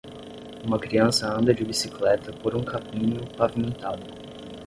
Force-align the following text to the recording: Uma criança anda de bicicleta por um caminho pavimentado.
Uma 0.65 0.79
criança 0.79 1.31
anda 1.31 1.53
de 1.53 1.63
bicicleta 1.63 2.33
por 2.33 2.55
um 2.55 2.63
caminho 2.63 3.23
pavimentado. 3.37 4.01